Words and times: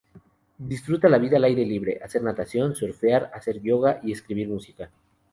Disfruta 0.71 1.07
la 1.09 1.19
vida 1.19 1.37
al 1.37 1.43
aire 1.43 1.63
libre, 1.63 1.99
hacer 2.03 2.23
natación, 2.23 2.73
surfear, 2.75 3.29
hacer 3.35 3.61
yoga 3.61 3.99
y 4.01 4.11
escribir 4.11 4.49
música. 4.49 4.89